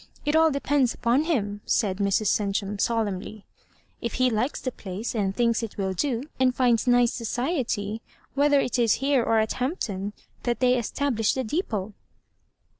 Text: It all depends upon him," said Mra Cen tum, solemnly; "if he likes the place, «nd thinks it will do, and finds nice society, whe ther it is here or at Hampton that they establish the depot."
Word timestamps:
It 0.25 0.35
all 0.35 0.49
depends 0.49 0.95
upon 0.95 1.25
him," 1.25 1.61
said 1.63 1.97
Mra 1.99 2.25
Cen 2.25 2.53
tum, 2.53 2.79
solemnly; 2.79 3.45
"if 4.01 4.13
he 4.15 4.31
likes 4.31 4.59
the 4.59 4.71
place, 4.71 5.15
«nd 5.15 5.35
thinks 5.35 5.61
it 5.61 5.77
will 5.77 5.93
do, 5.93 6.23
and 6.39 6.55
finds 6.55 6.87
nice 6.87 7.13
society, 7.13 8.01
whe 8.35 8.49
ther 8.49 8.59
it 8.59 8.79
is 8.79 8.93
here 8.93 9.21
or 9.23 9.37
at 9.37 9.53
Hampton 9.61 10.13
that 10.41 10.59
they 10.59 10.75
establish 10.75 11.35
the 11.35 11.43
depot." 11.43 11.93